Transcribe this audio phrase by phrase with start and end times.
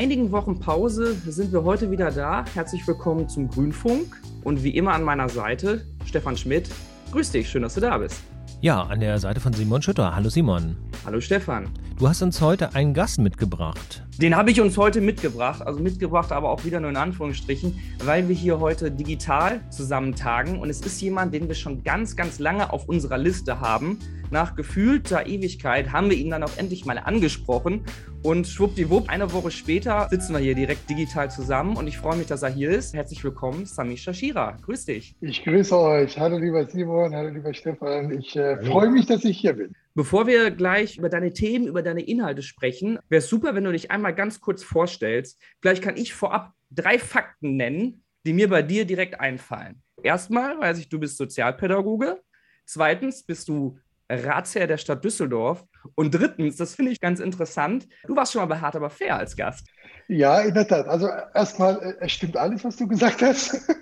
[0.00, 2.42] nach einigen Wochen Pause sind wir heute wieder da.
[2.54, 6.70] Herzlich willkommen zum Grünfunk und wie immer an meiner Seite Stefan Schmidt.
[7.12, 8.18] Grüß dich, schön, dass du da bist.
[8.62, 10.16] Ja, an der Seite von Simon Schütter.
[10.16, 10.74] Hallo Simon.
[11.04, 11.68] Hallo Stefan.
[11.98, 14.02] Du hast uns heute einen Gast mitgebracht.
[14.16, 18.26] Den habe ich uns heute mitgebracht, also mitgebracht, aber auch wieder nur in Anführungsstrichen, weil
[18.26, 22.38] wir hier heute digital zusammen tagen und es ist jemand, den wir schon ganz, ganz
[22.38, 23.98] lange auf unserer Liste haben
[24.30, 27.84] nach gefühlter Ewigkeit haben wir ihn dann auch endlich mal angesprochen.
[28.22, 32.26] Und schwuppdiwupp, eine Woche später sitzen wir hier direkt digital zusammen und ich freue mich,
[32.26, 32.94] dass er hier ist.
[32.94, 34.56] Herzlich willkommen, Sami Shashira.
[34.62, 35.16] Grüß dich.
[35.20, 36.18] Ich grüße euch.
[36.18, 38.10] Hallo lieber Simon, hallo lieber Stefan.
[38.12, 39.74] Ich äh, freue mich, dass ich hier bin.
[39.94, 43.72] Bevor wir gleich über deine Themen, über deine Inhalte sprechen, wäre es super, wenn du
[43.72, 45.40] dich einmal ganz kurz vorstellst.
[45.60, 49.82] Vielleicht kann ich vorab drei Fakten nennen, die mir bei dir direkt einfallen.
[50.02, 52.20] Erstmal weiß ich, du bist Sozialpädagoge.
[52.64, 53.78] Zweitens bist du
[54.10, 55.64] Ratsherr der Stadt Düsseldorf.
[55.94, 59.16] Und drittens, das finde ich ganz interessant, du warst schon mal bei Hart aber fair
[59.16, 59.66] als Gast.
[60.12, 60.88] Ja, in der Tat.
[60.88, 63.56] Also erstmal, äh, es stimmt alles, was du gesagt hast.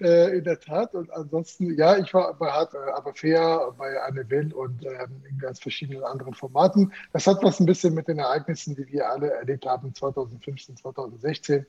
[0.00, 0.94] Äh, in der Tat.
[0.94, 5.22] Und ansonsten, ja, ich war bei Hart äh, aber fair, bei Anne Will und ähm,
[5.28, 6.92] in ganz verschiedenen anderen Formaten.
[7.12, 11.66] Das hat was ein bisschen mit den Ereignissen, die wir alle erlebt haben 2015, 2016.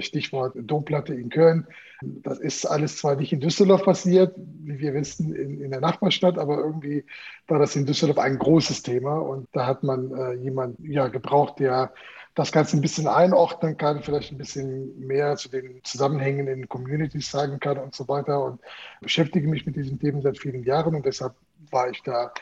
[0.00, 1.66] Stichwort Domplatte in Köln.
[2.00, 6.38] Das ist alles zwar nicht in Düsseldorf passiert, wie wir wissen, in, in der Nachbarstadt,
[6.38, 7.04] aber irgendwie
[7.46, 11.58] war das in Düsseldorf ein großes Thema und da hat man äh, jemanden ja, gebraucht,
[11.58, 11.92] der
[12.34, 17.30] das Ganze ein bisschen einordnen kann, vielleicht ein bisschen mehr zu den Zusammenhängen in Communities
[17.30, 18.42] sagen kann und so weiter.
[18.42, 18.60] Und
[19.00, 21.34] beschäftige mich mit diesen Themen seit vielen Jahren und deshalb
[21.70, 22.32] war ich da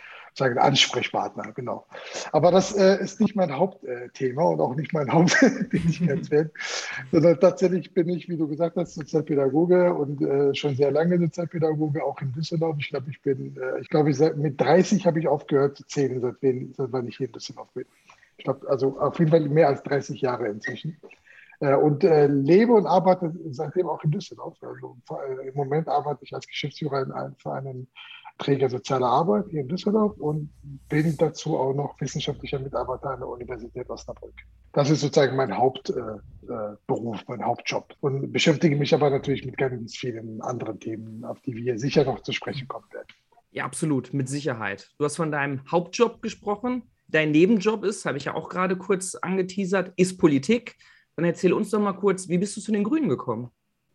[0.41, 1.87] sagen Ansprechpartner, genau.
[2.33, 6.53] Aber das äh, ist nicht mein Hauptthema und auch nicht mein Haupttätigkeitsfeld,
[7.13, 12.05] sondern tatsächlich bin ich, wie du gesagt hast, Sozialpädagoge und äh, schon sehr lange Sozialpädagoge,
[12.05, 12.77] auch in Düsseldorf.
[12.81, 16.37] Ich glaube, ich bin, äh, ich glaube, mit 30 habe ich aufgehört zu zählen, seit,
[16.41, 17.85] seit wann ich hier in Düsseldorf bin.
[18.39, 20.97] Ich glaube, also auf jeden Fall mehr als 30 Jahre inzwischen.
[21.61, 24.57] Äh, und äh, lebe und arbeite seitdem auch in Düsseldorf.
[24.63, 27.87] Also äh, im Moment arbeite ich als Geschäftsführer in einem, für einen
[28.41, 30.51] Träger sozialer Arbeit hier in Düsseldorf und
[30.89, 34.35] bin dazu auch noch wissenschaftlicher Mitarbeiter an der Universität Osnabrück.
[34.73, 37.95] Das ist sozusagen mein Hauptberuf, äh, mein Hauptjob.
[38.01, 42.23] Und beschäftige mich aber natürlich mit ganz vielen anderen Themen, auf die wir sicher noch
[42.23, 43.09] zu sprechen kommen werden.
[43.53, 44.91] Ja, absolut, mit Sicherheit.
[44.99, 49.15] Du hast von deinem Hauptjob gesprochen dein Nebenjob ist, habe ich ja auch gerade kurz
[49.15, 50.77] angeteasert, ist Politik.
[51.17, 53.51] Dann erzähl uns doch mal kurz, wie bist du zu den Grünen gekommen?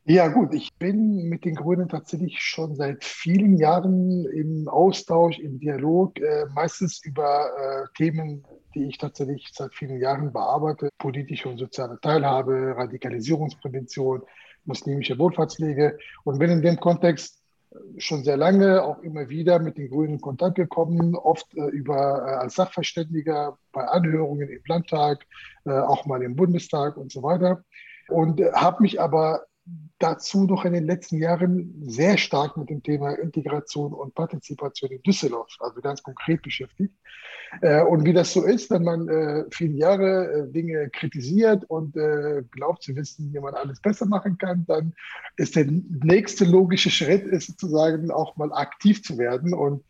[0.08, 5.60] Ja, gut, ich bin mit den Grünen tatsächlich schon seit vielen Jahren im Austausch, im
[5.60, 8.46] Dialog, äh, meistens über äh, Themen,
[8.76, 14.22] die ich tatsächlich seit vielen Jahren bearbeite: politische und soziale Teilhabe, Radikalisierungsprävention,
[14.66, 15.98] muslimische Wohlfahrtspflege.
[16.24, 17.42] Und bin in dem Kontext
[17.98, 22.28] schon sehr lange auch immer wieder mit den Grünen in Kontakt gekommen, oft äh, über,
[22.28, 25.26] äh, als Sachverständiger bei Anhörungen im Landtag,
[25.66, 27.64] äh, auch mal im Bundestag und so weiter.
[28.08, 29.46] Und äh, habe mich aber
[30.00, 35.02] dazu noch in den letzten Jahren sehr stark mit dem Thema Integration und Partizipation in
[35.04, 36.94] Düsseldorf, also ganz konkret beschäftigt.
[37.62, 41.96] Äh, und wie das so ist, wenn man äh, viele Jahre äh, Dinge kritisiert und
[42.52, 44.94] glaubt zu wissen, wie man alles besser machen kann, dann
[45.38, 49.84] ist der nächste logische Schritt, ist sozusagen auch mal aktiv zu werden und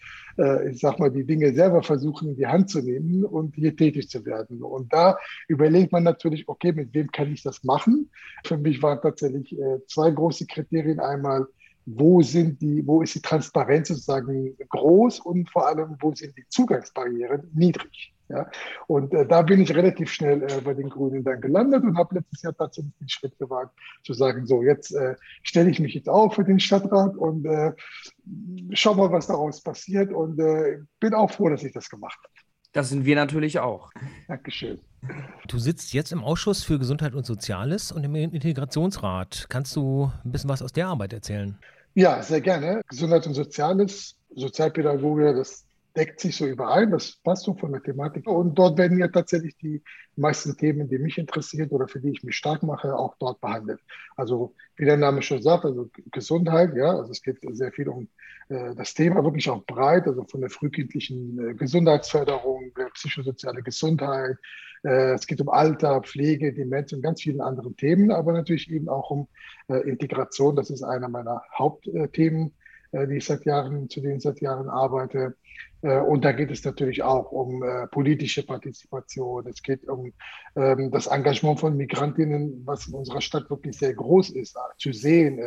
[0.69, 4.09] ich sag mal, die Dinge selber versuchen in die Hand zu nehmen und hier tätig
[4.09, 4.63] zu werden.
[4.63, 5.17] Und da
[5.47, 8.09] überlegt man natürlich, okay, mit wem kann ich das machen?
[8.43, 9.55] Für mich waren tatsächlich
[9.95, 11.00] zwei große Kriterien.
[11.00, 11.47] Einmal,
[11.85, 16.47] wo sind die, wo ist die Transparenz sozusagen groß und vor allem, wo sind die
[16.50, 18.13] Zugangsbarrieren niedrig.
[18.28, 18.50] Ja?
[18.88, 22.16] Und äh, da bin ich relativ schnell äh, bei den Grünen dann gelandet und habe
[22.16, 23.72] letztes Jahr tatsächlich den Schritt gewagt,
[24.03, 27.73] zu sagen, so, jetzt äh, stelle ich mich jetzt auf für den Stadtrat und äh,
[28.72, 32.44] schau mal, was daraus passiert und äh, bin auch froh, dass ich das gemacht habe.
[32.75, 33.90] Das sind wir natürlich auch.
[34.28, 34.81] Dankeschön.
[35.47, 39.46] Du sitzt jetzt im Ausschuss für Gesundheit und Soziales und im Integrationsrat.
[39.47, 41.58] Kannst du ein bisschen was aus der Arbeit erzählen?
[41.94, 42.82] Ja, sehr gerne.
[42.90, 45.66] Gesundheit und Soziales, Sozialpädagoge, das
[45.96, 48.28] deckt sich so überein, das passt so von der Thematik.
[48.28, 49.82] Und dort werden ja tatsächlich die
[50.17, 53.79] meisten Themen, die mich interessieren oder für die ich mich stark mache, auch dort behandelt.
[54.17, 58.09] Also wie der Name schon sagt, also Gesundheit, ja, also es geht sehr viel um
[58.47, 64.38] das Thema wirklich auch breit, also von der frühkindlichen äh, Gesundheitsförderung, psychosoziale Gesundheit,
[64.84, 68.90] äh, es geht um Alter, Pflege, Demenz und ganz vielen anderen Themen, aber natürlich eben
[68.90, 69.28] auch um
[69.68, 70.56] Integration.
[70.56, 72.53] Das ist einer meiner Hauptthemen,
[72.96, 75.36] die ich seit Jahren, zu denen ich seit Jahren arbeite.
[75.82, 79.46] Und da geht es natürlich auch um politische Partizipation.
[79.47, 80.14] Es geht um
[80.56, 85.40] ähm, das Engagement von Migrantinnen, was in unserer Stadt wirklich sehr groß ist, zu sehen,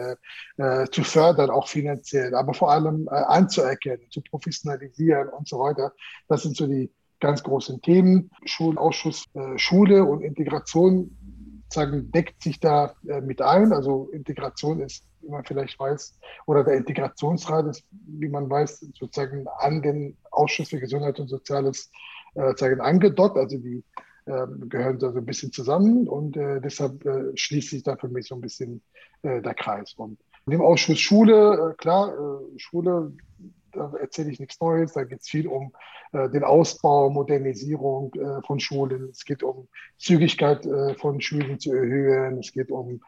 [0.93, 5.93] zu fördern, auch finanziell, aber vor allem anzuerkennen, zu professionalisieren und so weiter.
[6.29, 6.91] Das sind so die
[7.21, 8.31] ganz großen Themen.
[8.45, 11.17] Schulausschuss, äh, Schule und Integration
[11.71, 13.73] sagen, deckt sich da äh, mit ein.
[13.73, 19.47] Also Integration ist, wie man vielleicht weiß, oder der Integrationsrat ist, wie man weiß, sozusagen
[19.59, 21.91] an den Ausschuss für Gesundheit und Soziales
[22.35, 23.37] äh, sagen, angedockt.
[23.37, 23.83] Also die
[24.27, 28.29] äh, gehören so ein bisschen zusammen und äh, deshalb äh, schließt sich da für mich
[28.29, 28.83] so ein bisschen
[29.25, 29.95] der Kreis.
[29.97, 30.17] Und
[30.47, 33.13] in dem Ausschuss Schule, klar, Schule
[33.73, 34.93] da erzähle ich nichts Neues.
[34.93, 35.73] Da geht es viel um
[36.13, 39.09] äh, den Ausbau, Modernisierung äh, von Schulen.
[39.11, 39.69] Es geht um
[39.99, 42.39] Zügigkeit äh, von Schulen zu erhöhen.
[42.39, 43.01] Es geht um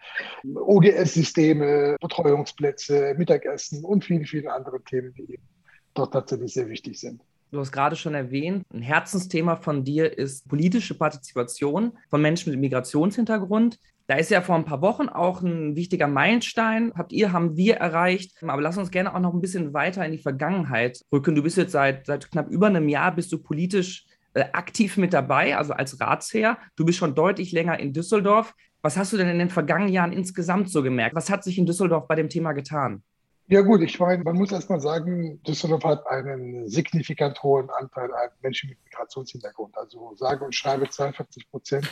[0.44, 5.48] OGS-Systeme, Betreuungsplätze, Mittagessen und viele, viele andere Themen, die eben
[5.94, 7.22] dort tatsächlich sehr wichtig sind.
[7.50, 12.60] Du hast gerade schon erwähnt, ein Herzensthema von dir ist politische Partizipation von Menschen mit
[12.60, 13.80] Migrationshintergrund.
[14.10, 16.92] Da ist ja vor ein paar Wochen auch ein wichtiger Meilenstein.
[16.96, 18.42] Habt ihr, haben wir erreicht.
[18.42, 21.36] Aber lass uns gerne auch noch ein bisschen weiter in die Vergangenheit rücken.
[21.36, 25.12] Du bist jetzt seit, seit knapp über einem Jahr bist du politisch äh, aktiv mit
[25.12, 26.58] dabei, also als Ratsherr.
[26.74, 28.52] Du bist schon deutlich länger in Düsseldorf.
[28.82, 31.14] Was hast du denn in den vergangenen Jahren insgesamt so gemerkt?
[31.14, 33.04] Was hat sich in Düsseldorf bei dem Thema getan?
[33.46, 38.12] Ja gut, ich meine, man muss erst mal sagen, Düsseldorf hat einen signifikant hohen Anteil
[38.12, 39.78] an Menschen mit Migrationshintergrund.
[39.78, 41.88] Also sage und schreibe 42 Prozent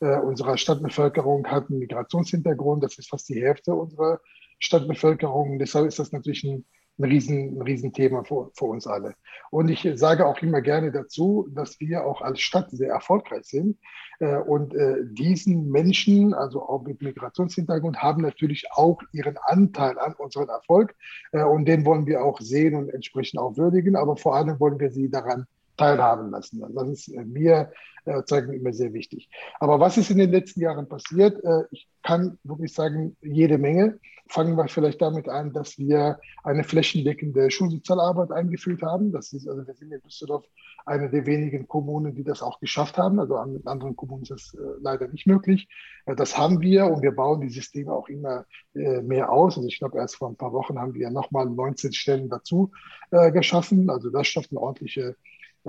[0.00, 2.82] äh, unserer Stadtbevölkerung hat einen Migrationshintergrund.
[2.82, 4.20] Das ist fast die Hälfte unserer
[4.58, 5.58] Stadtbevölkerung.
[5.58, 6.64] Deshalb ist das natürlich ein,
[6.98, 9.14] ein, Riesen, ein Riesenthema für, für uns alle.
[9.50, 13.78] Und ich sage auch immer gerne dazu, dass wir auch als Stadt sehr erfolgreich sind.
[14.20, 20.14] Äh, und äh, diesen Menschen, also auch mit Migrationshintergrund, haben natürlich auch ihren Anteil an
[20.14, 20.94] unserem Erfolg.
[21.32, 23.96] Und den wollen wir auch sehen und entsprechend auch würdigen.
[23.96, 25.46] Aber vor allem wollen wir sie daran
[25.80, 26.62] teilhaben lassen.
[26.62, 27.72] Also das ist äh, mir
[28.04, 29.30] äh, zeigen immer sehr wichtig.
[29.60, 31.42] Aber was ist in den letzten Jahren passiert?
[31.42, 33.98] Äh, ich kann wirklich sagen, jede Menge.
[34.28, 39.10] Fangen wir vielleicht damit an, dass wir eine flächendeckende Schulsozialarbeit eingeführt haben.
[39.10, 40.44] Das ist, also wir sind in Düsseldorf
[40.86, 43.18] eine der wenigen Kommunen, die das auch geschafft haben.
[43.18, 45.68] Also an anderen Kommunen ist das leider nicht möglich.
[46.06, 49.56] Das haben wir und wir bauen die Systeme auch immer mehr aus.
[49.56, 52.70] Also ich glaube, erst vor ein paar Wochen haben wir nochmal 19 Stellen dazu
[53.10, 53.90] geschaffen.
[53.90, 55.16] Also das schafft eine ordentliche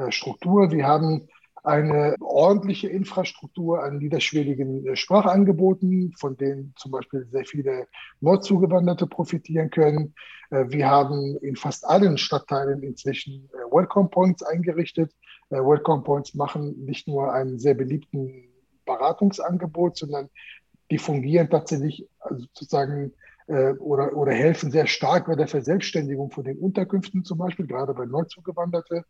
[0.09, 0.71] Struktur.
[0.71, 1.27] Wir haben
[1.63, 7.87] eine ordentliche Infrastruktur an niederschwelligen äh, Sprachangeboten, von denen zum Beispiel sehr viele
[8.19, 10.15] Nordzugewanderte profitieren können.
[10.49, 15.13] Äh, wir haben in fast allen Stadtteilen inzwischen Welcome Points eingerichtet.
[15.49, 18.45] Welcome Points machen nicht nur einen sehr beliebten
[18.85, 20.29] Beratungsangebot, sondern
[20.89, 23.13] die fungieren tatsächlich also sozusagen
[23.79, 28.05] oder, oder helfen sehr stark bei der Verselbstständigung von den Unterkünften zum Beispiel, gerade bei
[28.05, 29.05] Neuzugewanderte.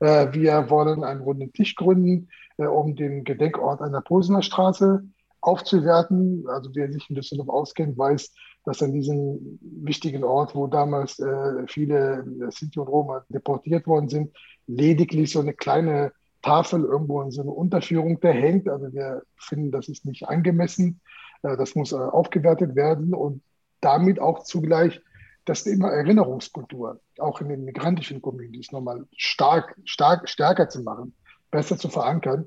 [0.00, 5.04] Äh, wir wollen einen runden Tisch gründen, äh, um den Gedenkort an der Posener Straße
[5.40, 6.44] aufzuwerten.
[6.48, 8.32] Also wer sich in Düsseldorf auskennt, weiß,
[8.64, 14.36] dass an diesem wichtigen Ort, wo damals äh, viele Sinti und Roma deportiert worden sind,
[14.66, 16.12] lediglich so eine kleine
[16.42, 18.68] Tafel irgendwo in so einer Unterführung da hängt.
[18.68, 21.00] Also wir finden, das ist nicht angemessen.
[21.42, 23.42] Das muss aufgewertet werden und
[23.80, 25.00] damit auch zugleich
[25.44, 31.14] das Thema Erinnerungskultur auch in den migrantischen Communities nochmal stark, stark, stärker zu machen,
[31.50, 32.46] besser zu verankern.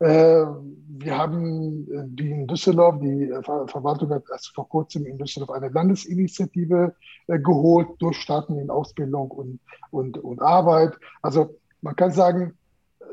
[0.00, 0.46] Äh,
[0.88, 5.50] wir haben äh, die in Düsseldorf, die äh, Verwaltung hat erst vor kurzem in Düsseldorf
[5.50, 6.94] eine Landesinitiative
[7.26, 10.94] geholt durch Staaten in Ausbildung und, und, und Arbeit.
[11.20, 12.54] Also man kann sagen,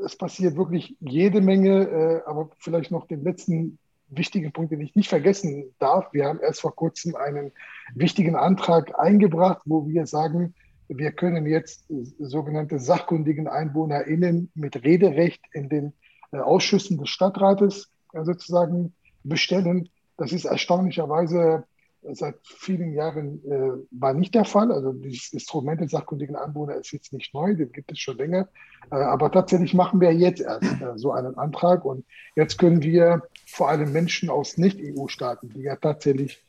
[0.04, 3.78] es passiert wirklich jede Menge, aber vielleicht noch den letzten
[4.10, 6.12] wichtigen Punkt, den ich nicht vergessen darf.
[6.12, 7.52] Wir haben erst vor kurzem einen
[7.94, 10.54] wichtigen Antrag eingebracht, wo wir sagen,
[10.88, 11.84] wir können jetzt
[12.18, 15.92] sogenannte sachkundigen EinwohnerInnen mit Rederecht in den
[16.32, 19.90] äh, Ausschüssen des Stadtrates äh, sozusagen bestellen.
[20.16, 21.64] Das ist erstaunlicherweise
[22.12, 24.72] seit vielen Jahren äh, war nicht der Fall.
[24.72, 28.48] Also dieses Instrument des sachkundigen Anwohner ist jetzt nicht neu, den gibt es schon länger.
[28.90, 32.04] Äh, aber tatsächlich machen wir jetzt erst äh, so einen Antrag und
[32.36, 36.42] jetzt können wir vor allem Menschen aus Nicht-EU-Staaten, die ja tatsächlich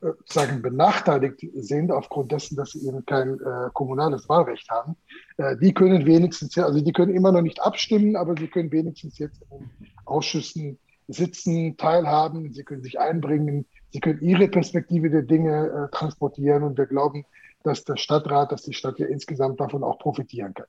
[0.00, 4.96] äh, sagen benachteiligt sind aufgrund dessen, dass sie eben kein äh, kommunales Wahlrecht haben,
[5.38, 9.18] äh, die können wenigstens, also die können immer noch nicht abstimmen, aber sie können wenigstens
[9.18, 9.70] jetzt in
[10.04, 10.78] Ausschüssen
[11.08, 16.76] sitzen, teilhaben, sie können sich einbringen, sie können ihre Perspektive der Dinge äh, transportieren und
[16.76, 17.24] wir glauben,
[17.62, 20.66] dass der Stadtrat, dass die Stadt ja insgesamt davon auch profitieren kann.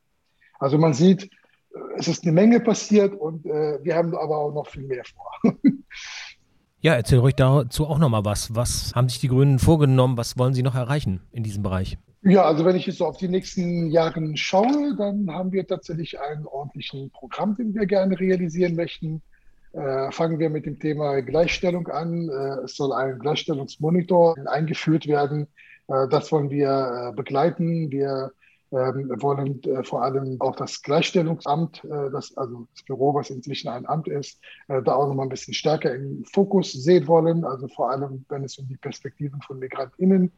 [0.59, 4.53] Also man sieht, äh, es ist eine Menge passiert und äh, wir haben aber auch
[4.53, 5.55] noch viel mehr vor.
[6.81, 8.53] ja, erzähl ruhig dazu auch nochmal was.
[8.53, 10.17] Was haben sich die Grünen vorgenommen?
[10.17, 11.97] Was wollen sie noch erreichen in diesem Bereich?
[12.21, 16.19] Ja, also wenn ich jetzt so auf die nächsten Jahre schaue, dann haben wir tatsächlich
[16.19, 19.23] einen ordentlichen Programm, den wir gerne realisieren möchten.
[19.75, 22.29] Äh, fangen wir mit dem Thema Gleichstellung an.
[22.29, 25.47] Äh, es soll ein Gleichstellungsmonitor eingeführt werden.
[25.89, 27.91] Äh, das wollen wir begleiten.
[27.91, 28.31] Wir
[28.71, 34.07] Ähm, wollen vor allem auch das Gleichstellungsamt, das, also das Büro, was inzwischen ein Amt
[34.07, 37.45] ist, da auch noch mal ein bisschen stärker im Fokus sehen wollen.
[37.45, 40.31] Also vor allem, wenn es um die Perspektiven von MigrantInnen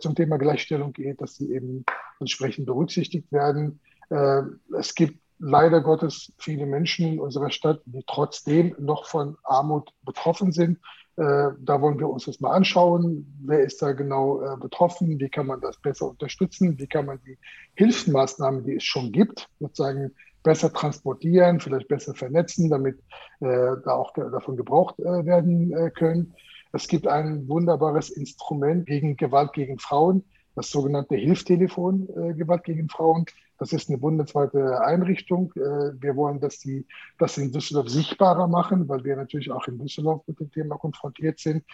[0.00, 1.84] zum Thema Gleichstellung geht, dass sie eben
[2.20, 3.78] entsprechend berücksichtigt werden.
[4.08, 10.52] es gibt leider Gottes viele Menschen in unserer Stadt, die trotzdem noch von Armut betroffen
[10.52, 10.78] sind.
[11.16, 13.26] Äh, da wollen wir uns das mal anschauen.
[13.44, 15.18] Wer ist da genau äh, betroffen?
[15.18, 16.78] Wie kann man das besser unterstützen?
[16.78, 17.38] Wie kann man die
[17.74, 22.98] Hilfsmaßnahmen, die es schon gibt, sozusagen besser transportieren, vielleicht besser vernetzen, damit
[23.40, 26.34] äh, da auch davon gebraucht werden können?
[26.72, 32.88] Es gibt ein wunderbares Instrument gegen Gewalt gegen Frauen, das sogenannte Hilftelefon äh, Gewalt gegen
[32.88, 33.24] Frauen.
[33.58, 35.52] Das ist eine bundesweite Einrichtung.
[35.56, 36.86] Äh, wir wollen, dass die
[37.18, 41.40] das in Düsseldorf sichtbarer machen, weil wir natürlich auch in Düsseldorf mit dem Thema konfrontiert
[41.40, 41.64] sind.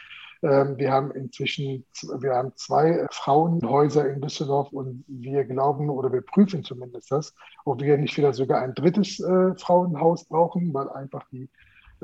[0.42, 1.84] Ähm, wir haben inzwischen
[2.18, 7.80] wir haben zwei Frauenhäuser in Düsseldorf und wir glauben oder wir prüfen zumindest das, ob
[7.80, 11.48] wir nicht wieder sogar ein drittes äh, Frauenhaus brauchen, weil einfach die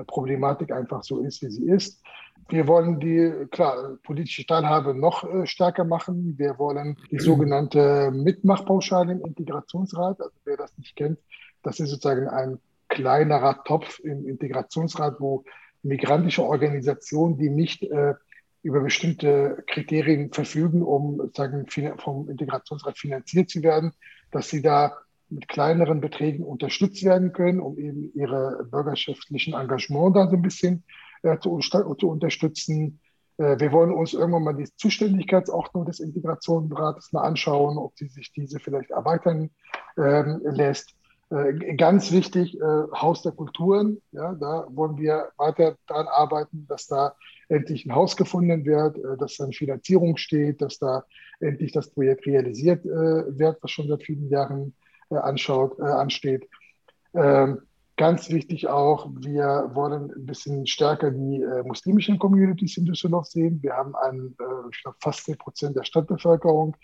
[0.04, 2.02] Problematik einfach so ist, wie sie ist.
[2.49, 6.35] Wir wollen die, klar, politische Teilhabe noch äh, stärker machen.
[6.37, 10.21] Wir wollen die sogenannte Mitmachpauschale im Integrationsrat.
[10.21, 11.19] Also wer das nicht kennt,
[11.62, 15.45] das ist sozusagen ein kleinerer Topf im Integrationsrat, wo
[15.83, 18.14] migrantische Organisationen, die nicht äh,
[18.62, 21.66] über bestimmte Kriterien verfügen, um sozusagen
[21.99, 23.92] vom Integrationsrat finanziert zu werden,
[24.33, 24.97] dass sie da
[25.30, 30.84] mit kleineren Beträgen unterstützt werden können, um eben ihre bürgerschaftlichen Engagement da so ein bisschen
[31.22, 33.00] äh, zu, zu, unterstützen.
[33.38, 38.32] Äh, wir wollen uns irgendwann mal die Zuständigkeitsordnung des Integrationsrates mal anschauen, ob sie sich
[38.32, 39.50] diese vielleicht erweitern
[39.96, 40.94] ähm, lässt.
[41.30, 42.60] Äh, ganz wichtig, äh,
[42.92, 44.02] Haus der Kulturen.
[44.10, 47.14] Ja, da wollen wir weiter daran arbeiten, dass da
[47.49, 51.04] endlich ein Haus gefunden wird, äh, dass dann Finanzierung steht, dass da
[51.38, 56.49] endlich das Projekt realisiert äh, wird, was schon seit vielen Jahren äh, anschaut, äh, ansteht.
[57.14, 57.61] Ähm,
[57.97, 63.62] ganz wichtig auch, wir wollen ein bisschen stärker die äh, muslimischen Communities in Düsseldorf sehen.
[63.62, 64.37] Wir haben einen,
[64.73, 66.76] ich glaube, fast 10 Prozent der Stadtbevölkerung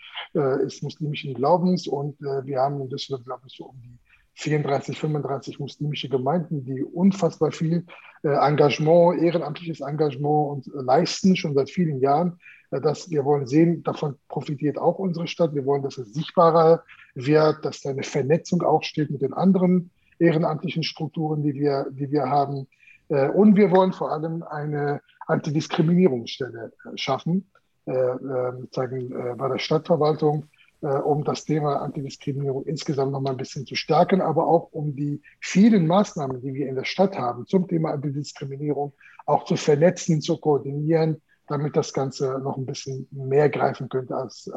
[0.65, 3.97] ist muslimischen Glaubens und wir haben in Düsseldorf, glaube ich, so um die
[4.33, 7.85] 34, 35 muslimische Gemeinden, die unfassbar viel
[8.21, 12.37] Engagement, ehrenamtliches Engagement und leisten, schon seit vielen Jahren.
[12.69, 15.55] Dass wir wollen sehen, davon profitiert auch unsere Stadt.
[15.55, 16.83] Wir wollen, dass es sichtbarer
[17.15, 22.11] wird, dass da eine Vernetzung auch steht mit den anderen ehrenamtlichen Strukturen, die wir, die
[22.11, 22.67] wir haben.
[23.09, 27.49] Äh, und wir wollen vor allem eine Antidiskriminierungsstelle äh, schaffen,
[27.85, 30.47] sagen, äh, bei der Stadtverwaltung,
[30.81, 35.21] um das Thema Antidiskriminierung insgesamt noch mal ein bisschen zu stärken, aber auch um die
[35.39, 38.91] vielen Maßnahmen, die wir in der Stadt haben zum Thema Antidiskriminierung,
[39.25, 44.49] auch zu vernetzen, zu koordinieren, damit das Ganze noch ein bisschen mehr greifen könnte als,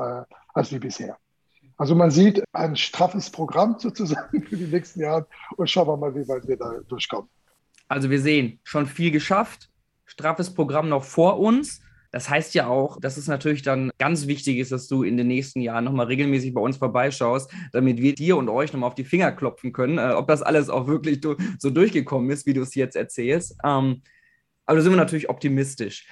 [0.55, 1.17] als wie bisher.
[1.81, 6.15] Also man sieht ein straffes Programm sozusagen für die nächsten Jahre und schauen wir mal,
[6.15, 7.31] wie weit wir da durchkommen.
[7.89, 9.71] Also wir sehen schon viel geschafft,
[10.05, 11.81] straffes Programm noch vor uns.
[12.13, 15.29] Das heißt ja auch, dass es natürlich dann ganz wichtig ist, dass du in den
[15.29, 19.05] nächsten Jahren nochmal regelmäßig bei uns vorbeischaust, damit wir dir und euch nochmal auf die
[19.05, 21.23] Finger klopfen können, äh, ob das alles auch wirklich
[21.59, 23.57] so durchgekommen ist, wie du es jetzt erzählst.
[23.65, 24.03] Ähm,
[24.67, 26.07] aber da sind wir natürlich optimistisch.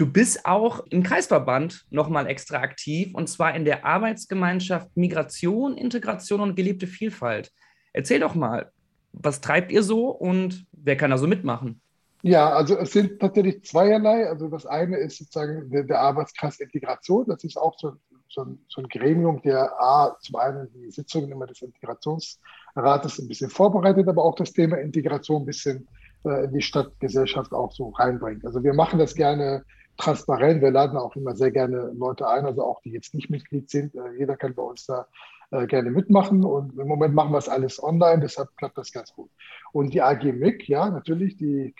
[0.00, 6.40] Du bist auch im Kreisverband nochmal extra aktiv und zwar in der Arbeitsgemeinschaft Migration, Integration
[6.40, 7.52] und gelebte Vielfalt.
[7.92, 8.72] Erzähl doch mal,
[9.12, 11.82] was treibt ihr so und wer kann da so mitmachen?
[12.22, 14.26] Ja, also es sind tatsächlich zweierlei.
[14.26, 17.26] Also das eine ist sozusagen der, der Arbeitskreis Integration.
[17.28, 17.92] Das ist auch so,
[18.30, 23.28] so, ein, so ein Gremium, der A, zum einen die Sitzungen immer des Integrationsrates ein
[23.28, 25.86] bisschen vorbereitet, aber auch das Thema Integration ein bisschen
[26.24, 28.46] äh, in die Stadtgesellschaft auch so reinbringt.
[28.46, 29.62] Also wir machen das gerne
[30.00, 30.62] transparent.
[30.62, 33.94] Wir laden auch immer sehr gerne Leute ein, also auch die jetzt nicht Mitglied sind.
[33.94, 35.06] Äh, jeder kann bei uns da
[35.52, 36.44] äh, gerne mitmachen.
[36.44, 39.30] Und im Moment machen wir es alles online, deshalb klappt das ganz gut.
[39.72, 41.74] Und die AG MIG, ja, natürlich, die,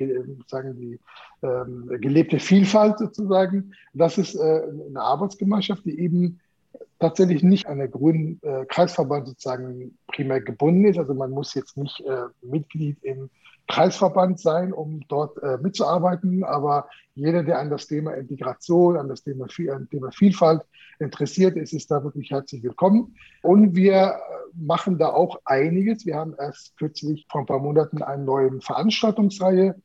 [0.48, 0.98] sagen die
[1.42, 6.40] ähm, gelebte Vielfalt sozusagen, das ist äh, eine Arbeitsgemeinschaft, die eben
[6.98, 10.98] tatsächlich nicht an der grünen äh, Kreisverband sozusagen primär gebunden ist.
[10.98, 13.30] Also man muss jetzt nicht äh, Mitglied im
[13.70, 16.44] Kreisverband sein, um dort äh, mitzuarbeiten.
[16.44, 20.62] Aber jeder, der an das Thema Integration, an das Thema, an Thema Vielfalt
[20.98, 23.14] interessiert ist, ist da wirklich herzlich willkommen.
[23.42, 24.12] Und wir äh,
[24.54, 26.04] machen da auch einiges.
[26.04, 29.76] Wir haben erst kürzlich vor ein paar Monaten eine neue Veranstaltungsreihe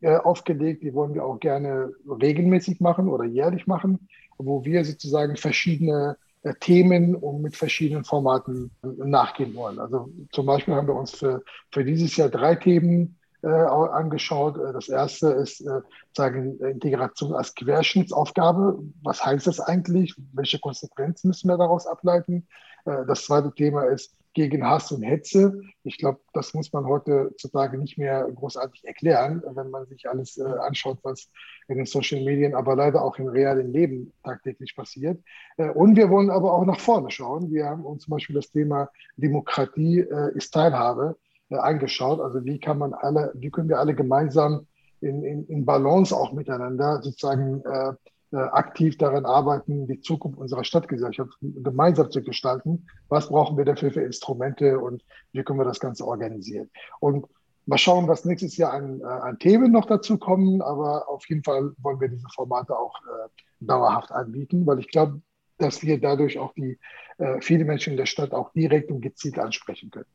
[0.00, 0.82] äh, aufgelegt.
[0.82, 4.08] Die wollen wir auch gerne regelmäßig machen oder jährlich machen,
[4.38, 9.78] wo wir sozusagen verschiedene äh, Themen und mit verschiedenen Formaten nachgehen wollen.
[9.78, 14.56] Also zum Beispiel haben wir uns für, für dieses Jahr drei Themen angeschaut.
[14.56, 15.80] Äh, das erste ist äh,
[16.16, 18.78] sagen, Integration als Querschnittsaufgabe.
[19.02, 20.14] Was heißt das eigentlich?
[20.32, 22.46] Welche Konsequenzen müssen wir daraus ableiten?
[22.84, 25.62] Äh, das zweite Thema ist gegen Hass und Hetze.
[25.84, 30.42] Ich glaube, das muss man heutzutage nicht mehr großartig erklären, wenn man sich alles äh,
[30.42, 31.30] anschaut, was
[31.68, 35.22] in den Social Medien, aber leider auch im realen Leben tagtäglich passiert.
[35.56, 37.52] Äh, und wir wollen aber auch nach vorne schauen.
[37.52, 42.20] Wir haben uns zum Beispiel das Thema Demokratie äh, ist Teilhabe äh, angeschaut.
[42.20, 44.66] Also wie kann man alle, wie können wir alle gemeinsam
[45.00, 47.92] in, in, in Balance auch miteinander sozusagen äh,
[48.32, 52.86] äh, aktiv daran arbeiten, die Zukunft unserer Stadtgesellschaft gemeinsam zu gestalten.
[53.08, 56.70] Was brauchen wir dafür für Instrumente und wie können wir das Ganze organisieren?
[56.98, 57.26] Und
[57.66, 61.44] mal schauen, was nächstes Jahr an, äh, an Themen noch dazu kommen, aber auf jeden
[61.44, 63.28] Fall wollen wir diese Formate auch äh,
[63.60, 65.20] dauerhaft anbieten, weil ich glaube,
[65.58, 66.78] dass wir dadurch auch die
[67.18, 70.06] äh, viele Menschen in der Stadt auch direkt und gezielt ansprechen können.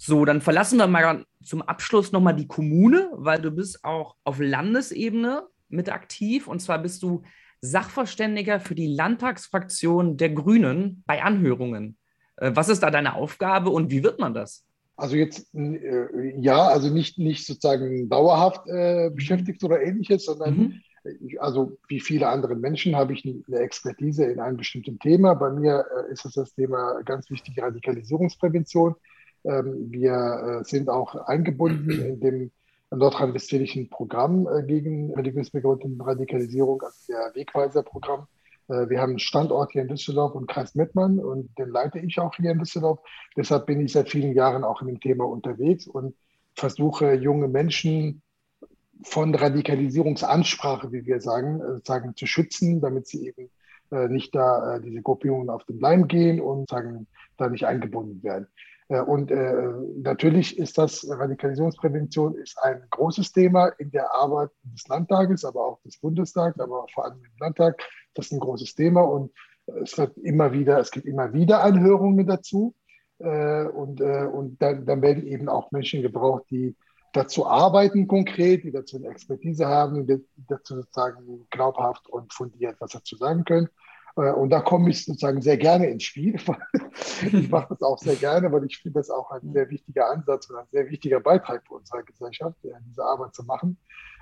[0.00, 4.38] So, dann verlassen wir mal zum Abschluss nochmal die Kommune, weil du bist auch auf
[4.38, 6.46] Landesebene mit aktiv.
[6.46, 7.22] Und zwar bist du
[7.60, 11.96] Sachverständiger für die Landtagsfraktion der Grünen bei Anhörungen.
[12.36, 14.64] Äh, was ist da deine Aufgabe und wie wird man das?
[14.96, 20.80] Also jetzt äh, ja, also nicht, nicht sozusagen dauerhaft äh, beschäftigt oder ähnliches, sondern mhm.
[21.38, 25.34] also wie viele andere Menschen habe ich eine Expertise in einem bestimmten Thema.
[25.34, 28.94] Bei mir äh, ist es das Thema ganz wichtige Radikalisierungsprävention.
[29.44, 32.50] Ähm, wir äh, sind auch eingebunden in dem
[32.90, 38.26] nordrhein-westfälischen Programm äh, gegen religiös begründete Radikalisierung, also der Wegweiser-Programm.
[38.68, 42.18] Äh, wir haben einen Standort hier in Düsseldorf und Kreis Mettmann und den leite ich
[42.18, 43.00] auch hier in Düsseldorf.
[43.36, 46.14] Deshalb bin ich seit vielen Jahren auch in dem Thema unterwegs und
[46.54, 48.22] versuche junge Menschen
[49.04, 53.48] von Radikalisierungsansprache, wie wir sagen, sagen zu schützen, damit sie eben
[54.12, 58.48] nicht da diese Gruppierungen auf den Leim gehen und sagen, da nicht eingebunden werden.
[58.88, 59.54] Äh, und äh,
[59.96, 65.80] natürlich ist das Radikalisierungsprävention ist ein großes Thema in der Arbeit des Landtages, aber auch
[65.82, 67.82] des Bundestags, aber vor allem im Landtag.
[68.14, 69.32] Das ist ein großes Thema und
[69.82, 72.74] es wird immer wieder, es gibt immer wieder Anhörungen dazu.
[73.18, 76.76] Äh, und und dann, dann werden eben auch Menschen gebraucht, die
[77.12, 82.92] dazu arbeiten konkret, die dazu eine Expertise haben, die dazu sozusagen glaubhaft und fundiert was
[82.92, 83.68] dazu sagen können.
[84.18, 86.36] Äh, und da komme ich sozusagen sehr gerne ins Spiel.
[87.32, 90.50] ich mache das auch sehr gerne, weil ich finde das auch ein sehr wichtiger Ansatz
[90.50, 93.78] und ein sehr wichtiger Beitrag für unsere Gesellschaft, diese Arbeit zu machen.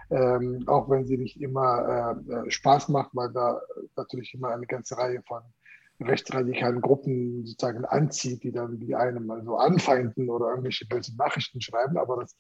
[0.09, 3.61] Ähm, auch wenn sie nicht immer äh, äh Spaß macht, weil da
[3.97, 5.43] natürlich immer eine ganze Reihe von
[6.01, 11.61] rechtsradikalen Gruppen sozusagen anzieht, die dann die einem mal so anfeinden oder irgendwelche bösen Nachrichten
[11.61, 11.97] schreiben.
[11.97, 12.37] Aber das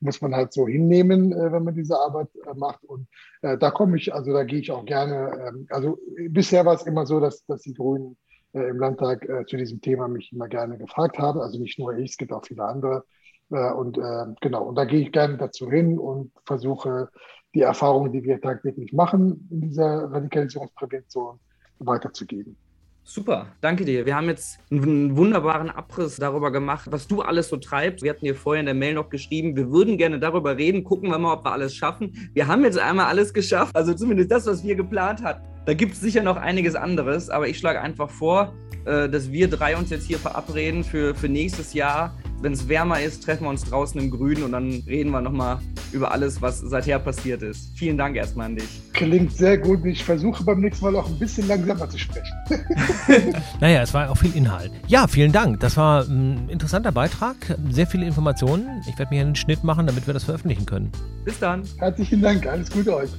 [0.00, 2.84] muss man halt so hinnehmen, äh, wenn man diese Arbeit äh, macht.
[2.84, 3.08] Und
[3.42, 5.48] äh, da komme ich, also da gehe ich auch gerne.
[5.48, 8.16] Ähm, also bisher war es immer so, dass, dass die Grünen
[8.52, 11.38] im Landtag zu diesem Thema mich immer gerne gefragt haben.
[11.38, 13.04] Also nicht nur ich, es gibt auch viele andere.
[13.48, 13.96] Und
[14.40, 17.10] genau, und da gehe ich gerne dazu hin und versuche
[17.54, 21.38] die Erfahrungen, die wir tagtäglich machen in dieser Radikalisierungsprävention,
[21.78, 22.56] weiterzugeben.
[23.02, 24.06] Super, danke dir.
[24.06, 28.04] Wir haben jetzt einen wunderbaren Abriss darüber gemacht, was du alles so treibst.
[28.04, 30.84] Wir hatten dir vorher in der Mail noch geschrieben, wir würden gerne darüber reden.
[30.84, 32.30] Gucken wir mal, ob wir alles schaffen.
[32.34, 35.44] Wir haben jetzt einmal alles geschafft, also zumindest das, was wir geplant hatten.
[35.66, 39.48] Da gibt es sicher noch einiges anderes, aber ich schlage einfach vor, äh, dass wir
[39.48, 43.50] drei uns jetzt hier verabreden für, für nächstes Jahr wenn es wärmer ist, treffen wir
[43.50, 45.58] uns draußen im Grünen und dann reden wir nochmal
[45.92, 47.76] über alles, was seither passiert ist.
[47.76, 48.82] Vielen Dank erstmal an dich.
[48.92, 49.84] Klingt sehr gut.
[49.84, 52.32] Ich versuche beim nächsten Mal auch ein bisschen langsamer zu sprechen.
[53.60, 54.70] naja, es war auch viel Inhalt.
[54.86, 55.60] Ja, vielen Dank.
[55.60, 57.36] Das war ein interessanter Beitrag.
[57.70, 58.82] Sehr viele Informationen.
[58.88, 60.90] Ich werde mir einen Schnitt machen, damit wir das veröffentlichen können.
[61.24, 61.62] Bis dann.
[61.78, 62.46] Herzlichen Dank.
[62.46, 63.10] Alles Gute euch.